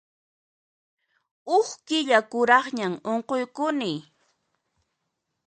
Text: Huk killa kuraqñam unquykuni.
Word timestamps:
Huk 1.49 1.69
killa 1.87 2.19
kuraqñam 2.31 2.93
unquykuni. 3.11 3.91